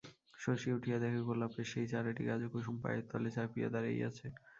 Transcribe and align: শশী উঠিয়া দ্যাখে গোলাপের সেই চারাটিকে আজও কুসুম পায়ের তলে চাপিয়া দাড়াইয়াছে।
শশী 0.39 0.69
উঠিয়া 0.77 0.97
দ্যাখে 0.99 1.21
গোলাপের 1.27 1.65
সেই 1.71 1.87
চারাটিকে 1.91 2.31
আজও 2.31 2.47
কুসুম 2.53 2.75
পায়ের 2.83 3.03
তলে 3.11 3.29
চাপিয়া 3.35 3.67
দাড়াইয়াছে। 3.73 4.27